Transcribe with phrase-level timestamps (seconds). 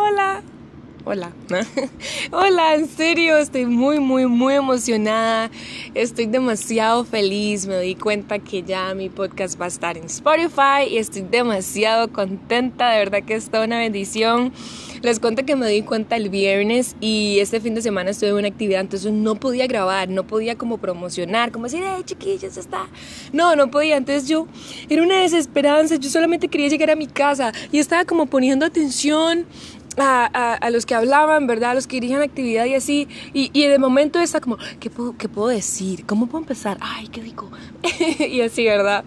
[0.00, 0.42] hola.
[1.04, 1.32] Hola.
[2.30, 5.50] Hola, en serio, estoy muy, muy, muy emocionada.
[5.94, 7.66] Estoy demasiado feliz.
[7.66, 12.12] Me di cuenta que ya mi podcast va a estar en Spotify y estoy demasiado
[12.12, 12.90] contenta.
[12.90, 14.52] De verdad que es toda una bendición.
[15.00, 18.36] Les cuento que me di cuenta el viernes y este fin de semana estuve en
[18.36, 22.86] una actividad, entonces no podía grabar, no podía como promocionar, como decir, hey chiquillos, está.
[23.32, 23.96] No, no podía.
[23.96, 24.46] Entonces yo
[24.90, 25.96] era una desesperanza.
[25.96, 29.46] Yo solamente quería llegar a mi casa y estaba como poniendo atención
[29.96, 31.70] a, a, los que hablaban, ¿verdad?
[31.70, 33.08] A los que dirigían actividad y así.
[33.32, 36.06] Y, y de momento está como, ¿qué puedo, ¿qué puedo decir?
[36.06, 36.78] ¿Cómo puedo empezar?
[36.80, 37.50] Ay, ¿qué digo?
[38.18, 39.04] y así, ¿verdad?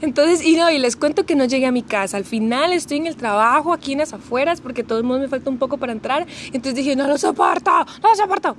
[0.00, 2.16] Entonces, y no, y les cuento que no llegué a mi casa.
[2.16, 5.28] Al final estoy en el trabajo, aquí en las afueras, porque todo el mundo me
[5.28, 6.26] falta un poco para entrar.
[6.46, 7.70] Entonces dije, no lo soporto,
[8.02, 8.56] no lo soporto.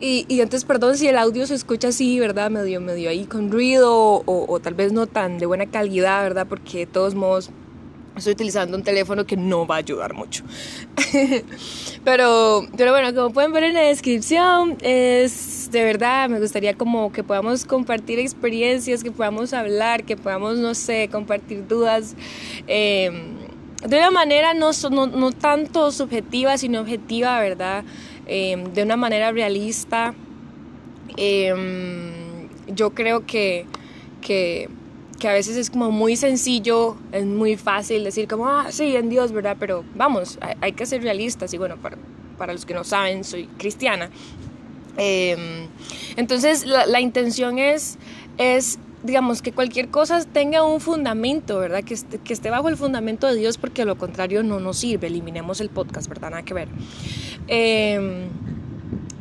[0.00, 2.50] Y, y entonces, perdón si el audio se escucha así, ¿verdad?
[2.50, 6.46] Medio, medio ahí con ruido o, o tal vez no tan de buena calidad, ¿verdad?
[6.48, 7.50] Porque de todos modos
[8.18, 10.44] estoy utilizando un teléfono que no va a ayudar mucho.
[12.04, 17.12] pero, pero bueno, como pueden ver en la descripción, es de verdad, me gustaría como
[17.12, 22.14] que podamos compartir experiencias, que podamos hablar, que podamos, no sé, compartir dudas.
[22.66, 23.36] Em,
[23.86, 27.84] de una manera no, no, no, tanto subjetiva, sino objetiva, ¿verdad?
[28.26, 30.14] Em, de una manera realista.
[31.16, 33.66] Em, yo creo que,
[34.20, 34.68] que
[35.18, 39.08] que a veces es como muy sencillo, es muy fácil decir como, ah, sí, en
[39.08, 39.56] Dios, ¿verdad?
[39.58, 41.96] Pero vamos, hay, que ser realistas y bueno, para,
[42.38, 44.10] para, los que no saben, soy cristiana.
[44.96, 45.66] Em,
[46.16, 47.98] entonces, la, la, intención es,
[48.36, 51.82] es, digamos, que cualquier cosa tenga un fundamento, ¿verdad?
[51.82, 54.78] Que esté, que esté bajo el fundamento de Dios porque a lo contrario no nos
[54.78, 56.30] sirve, eliminemos el podcast, ¿verdad?
[56.30, 56.68] Nada que ver.
[57.48, 58.28] Eh,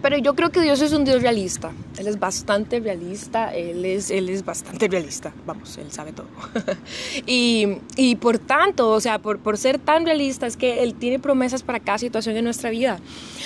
[0.07, 1.73] pero yo creo que Dios es un Dios realista.
[1.97, 5.33] Él es bastante realista, Él es, él es bastante realista.
[5.45, 6.27] Vamos, Él sabe todo.
[7.25, 11.19] y, y, por tanto, o sea, por, por ser tan realista es que Él tiene
[11.19, 13.01] promesas para cada situación en nuestra vida.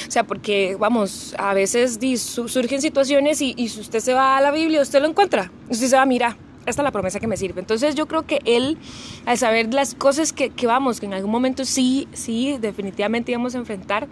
[0.08, 4.42] O sea, porque, vamos, a veces surgen situaciones y, y si usted se va a
[4.42, 5.52] la Biblia, usted lo encuentra.
[5.68, 6.38] Usted se va a mirar
[6.68, 7.60] esta es la promesa que me sirve.
[7.60, 8.78] Entonces yo creo que él,
[9.26, 13.56] al saber las cosas que, que, vamos, que en algún momento sí, sí, definitivamente íbamos
[13.56, 14.08] a enfrentar,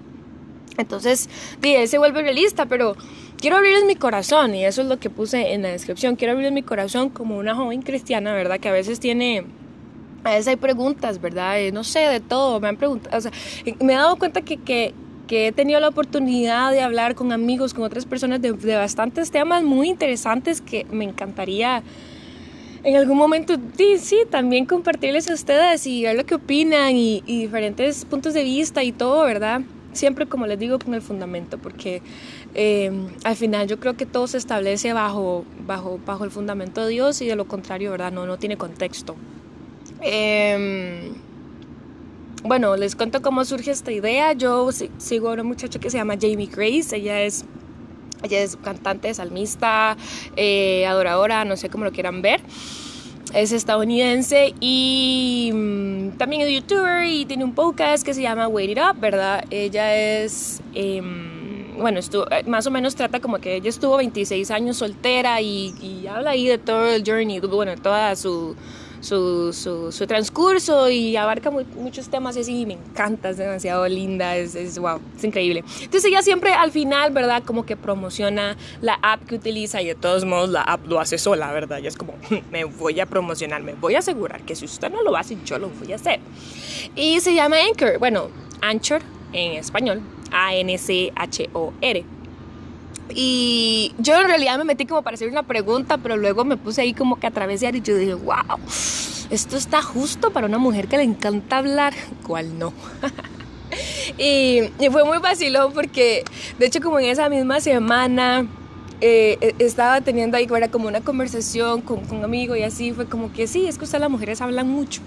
[0.78, 1.30] entonces,
[1.62, 2.96] él se vuelve realista, pero
[3.40, 6.16] quiero abrirles mi corazón y eso es lo que puse en la descripción.
[6.16, 8.59] Quiero abrirles mi corazón como una joven cristiana, ¿verdad?
[8.59, 9.46] Que a veces tiene
[10.24, 11.59] a veces hay preguntas, ¿verdad?
[11.62, 13.31] Eh, no sé, de todo, me han preguntado, o sea,
[13.80, 14.94] me he dado cuenta que, que,
[15.31, 19.63] he tenido la oportunidad de hablar con amigos, con otras personas de, de, bastantes temas
[19.63, 21.84] muy interesantes que me encantaría
[22.84, 27.22] en algún momento, sí, sí, también compartirles a ustedes y ver lo que opinan y
[27.22, 29.62] diferentes puntos de vista y todo, ¿verdad?
[29.94, 32.01] Siempre como les digo con el fundamento porque
[32.55, 32.91] eh,
[33.23, 37.22] al final yo creo que todo se establece bajo, bajo, bajo el fundamento de Dios
[37.22, 38.11] y de lo contrario, ¿verdad?
[38.11, 39.16] No, no tiene contexto.
[40.01, 41.11] Eh,
[42.44, 44.33] bueno, les cuento cómo surge esta idea.
[44.33, 46.95] Yo sigo a una muchacha que se llama Jamie Grace.
[46.95, 47.44] Ella es,
[48.23, 49.97] ella es cantante, salmista,
[50.35, 52.41] eh, adoradora, no sé cómo lo quieran ver
[53.34, 58.72] es estadounidense y mm, también es youtuber y tiene un podcast que se llama Wait
[58.72, 59.45] It Up, ¿verdad?
[59.50, 64.51] Ella es, em, bueno, estuvo, eh, más o menos trata como que ella estuvo 26
[64.51, 68.56] años soltera y, y habla ahí de todo el journey, bueno, toda su
[69.02, 74.78] su, su, transcurso y abarca muchos temas y me encanta, es demasiado linda, es, es,
[74.80, 75.64] wow, es increíble.
[75.82, 77.44] Entonces ella siempre al final, ¿verdad?
[77.44, 81.18] Como que promociona la app que utiliza y de todos modos la app lo hace
[81.18, 81.80] sola, ¿verdad?
[81.82, 82.14] Y es como,
[82.52, 85.60] me voy a promocionar, me voy a asegurar que si usted no lo hace, yo
[85.60, 86.20] lo voy a hacer.
[86.96, 88.30] Y se llama Anchor, bueno,
[88.62, 89.02] Anchor
[89.34, 92.19] en español, A-N-C-H-O-R.
[93.14, 96.81] Y yo en realidad me metí como para hacer una pregunta, pero luego me puse
[96.81, 98.59] ahí como que a travesar y yo dije, wow,
[99.30, 101.94] esto está justo para una mujer que le encanta hablar,
[102.28, 102.74] ¿cuál no?
[104.18, 106.24] y, fue muy vacilón porque,
[106.58, 108.48] de hecho, como en esa misma semana
[109.02, 112.92] eh, e, estaba teniendo ahí era como una conversación con, con, un amigo y así
[112.94, 115.02] fue como que sí, es que ustedes las mujeres hablan mucho.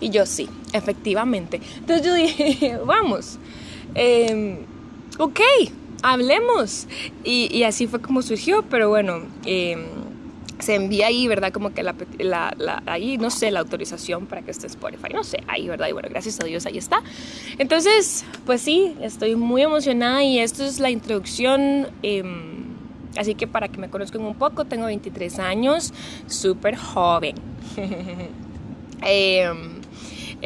[0.00, 1.60] Y yo sí, efectivamente.
[1.78, 3.38] Entonces yo dije, vamos,
[3.94, 4.64] eh,
[5.18, 5.40] ok
[6.02, 6.86] hablemos.
[7.24, 9.76] Y, así fue como surgió, pero bueno, eh,
[10.58, 11.52] se envía ahí, ¿verdad?
[11.52, 15.24] Como que la, la, la, ahí, no sé, la autorización para que esté Spotify, no
[15.24, 15.88] sé, ahí, ¿verdad?
[15.88, 17.02] Y bueno, gracias a Dios, ahí está.
[17.58, 21.88] Entonces, pues sí, estoy muy emocionada y esto es la introducción.
[22.02, 22.22] Eh,
[23.16, 25.92] así que para que me conozcan un poco, tengo 23 años,
[26.26, 27.36] súper joven.
[29.02, 29.50] eh,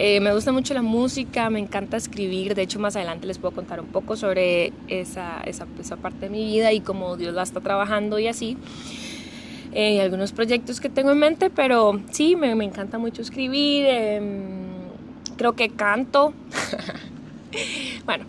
[0.02, 3.54] eh, me gusta mucho la música, me encanta escribir, de hecho más adelante les puedo
[3.54, 7.42] contar un poco sobre esa, esa, esa parte de mi vida y cómo Dios la
[7.42, 8.56] está trabajando y así.
[9.74, 14.22] Eh, algunos proyectos que tengo en mente, pero sí, me, encanta mucho escribir, eh,
[15.36, 16.32] creo que canto.
[18.06, 18.24] bueno,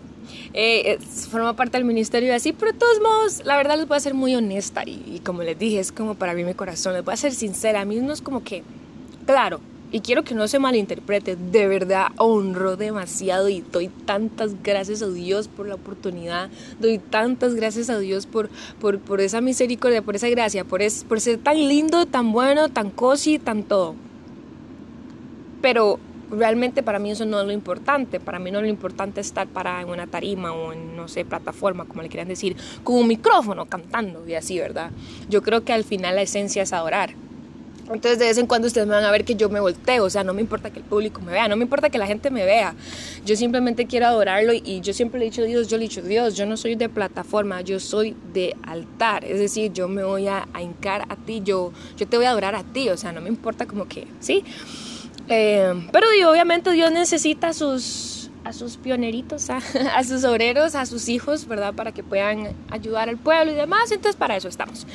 [0.52, 0.98] eh,
[1.30, 4.00] forma parte del ministerio y así, pero de todos modos, la verdad les voy a
[4.00, 7.02] ser muy honesta y, y como les dije, es como para mí mi corazón, les
[7.02, 8.62] voy a ser sincera, a mí no es como que,
[9.24, 9.62] claro,
[9.92, 15.08] y quiero que no se malinterprete, de verdad honro demasiado y doy tantas gracias a
[15.08, 16.48] Dios por la oportunidad,
[16.80, 18.48] doy tantas gracias a Dios por,
[18.80, 22.70] por, por esa misericordia, por esa gracia, por, es, por ser tan lindo, tan bueno,
[22.70, 23.94] tan cosi, tan todo.
[25.60, 26.00] Pero
[26.30, 28.18] realmente para mí eso no es lo importante.
[28.18, 31.24] Para mí no es lo importante estar para en una tarima o en, no sé,
[31.24, 34.90] plataforma, como le quieran decir, con un micrófono cantando y así, ¿verdad?
[35.28, 37.14] Yo creo que al final la esencia es adorar.
[37.84, 40.10] Entonces de vez en cuando ustedes me van a ver que yo me volteo, o
[40.10, 42.30] sea, no me importa que el público me vea, no me importa que la gente
[42.30, 42.74] me vea,
[43.24, 45.88] yo simplemente quiero adorarlo y, yo siempre le he dicho a Dios, yo le he
[45.88, 50.04] dicho, Dios, yo no soy de plataforma, yo soy de altar, es decir, yo me
[50.04, 52.96] voy a, a hincar a ti, yo, yo te voy a adorar a ti, o
[52.96, 54.44] sea, no me importa como que, ¿sí?
[55.28, 59.58] Eh, pero obviamente Dios necesita a sus, a sus pioneritos, a,
[59.96, 61.74] a, sus obreros, a sus hijos, ¿verdad?
[61.74, 64.86] Para que puedan ayudar al pueblo y demás, entonces para eso estamos.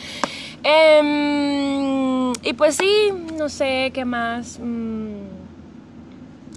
[0.69, 4.59] Eh, y pues sí, no sé qué más.
[4.61, 5.27] Mm,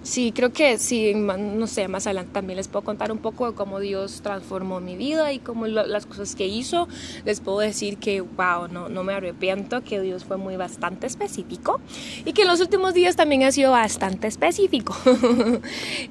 [0.02, 3.56] sí, creo que sí, no sé, más adelante también les puedo contar un poco de
[3.56, 6.88] cómo Dios transformó mi vida y cómo lo, las cosas que hizo.
[7.24, 11.80] Les puedo decir que, wow, no, no me arrepiento, que Dios fue muy bastante específico
[12.24, 14.96] y que en los últimos días también ha sido bastante específico.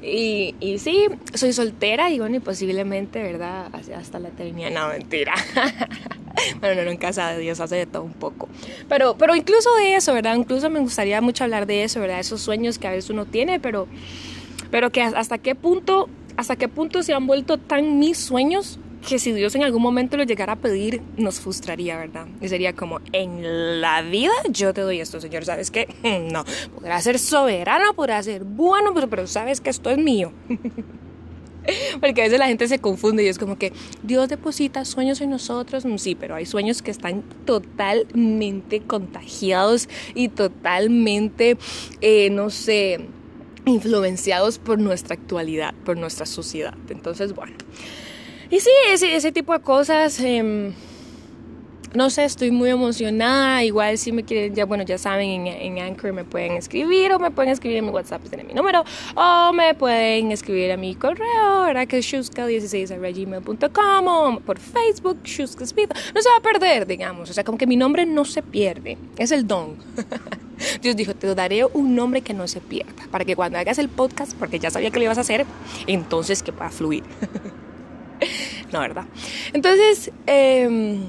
[0.02, 3.70] y, y, sí, soy soltera y bueno, y posiblemente, ¿verdad?
[3.94, 4.72] Hasta la eternidad.
[4.72, 5.34] No, mentira.
[6.60, 8.50] bueno, no en casa de Dios hace de todo un poco.
[8.88, 10.36] Pero, pero incluso de eso, ¿verdad?
[10.36, 12.20] Incluso me gustaría mucho hablar de eso, ¿verdad?
[12.20, 13.88] Esos sueños que a veces uno tiene, pero,
[14.72, 19.20] pero que hasta qué punto, hasta qué punto se han vuelto tan mis sueños que
[19.20, 22.28] si Dios en algún momento lo llegara a pedir, nos frustraría, ¿verdad?
[22.42, 25.88] Y sería como, en la vida yo te doy esto, Señor, ¿sabes qué?
[26.30, 26.44] No,
[26.76, 30.32] podrá ser soberano, podrá ser bueno, pero, pero sabes que esto es mío.
[32.00, 33.74] Porque a veces la gente se confunde y es como que
[34.04, 35.86] Dios deposita sueños en nosotros.
[35.86, 41.58] Mm, sí, pero hay sueños que están totalmente contagiados y totalmente,
[42.02, 43.00] eh, no sé,
[43.66, 46.76] influenciados por nuestra actualidad, por nuestra sociedad.
[46.90, 47.56] Entonces, bueno.
[48.50, 50.20] Y sí, ese, tipo de cosas.
[50.20, 50.74] Eh,
[51.94, 53.64] no sé, estoy muy emocionada.
[53.64, 57.20] Igual si me quieren, ya bueno, ya saben, en, en, Anchor me pueden escribir o
[57.20, 58.84] me pueden escribir en mi WhatsApp, tiene mi número,
[59.16, 61.88] o me pueden escribir a mi correo, ¿verdad?
[61.88, 67.30] Que es shuska16.gmail.com o por Facebook, Shuska No se va a perder, digamos.
[67.30, 68.98] O sea, como que mi nombre no se pierde.
[69.18, 69.78] Es el don.
[70.82, 73.90] Dios dijo, te daré un nombre que no se pierda, para que cuando hagas el
[73.90, 75.46] podcast, porque ya sabía que lo ibas a hacer,
[75.88, 77.04] entonces que pueda fluir.
[78.74, 79.06] no, ¿verdad?
[79.54, 81.00] Entonces, eh,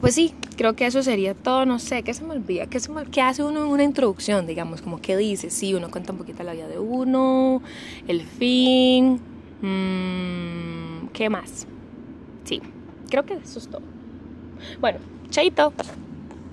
[0.00, 2.66] pues sí, creo que eso sería todo, no sé, ¿qué se me olvida?
[2.66, 4.82] ¿Qué, se me, hace uno en una introducción, digamos?
[4.82, 7.62] Como qué dice, sí, uno cuenta un poquito la vida de uno,
[8.06, 9.20] el fin,
[9.60, 11.66] mmm, ¿qué más?
[12.44, 12.62] Sí,
[13.10, 13.82] creo que eso es todo.
[14.80, 14.98] Bueno,
[15.30, 15.72] chaito.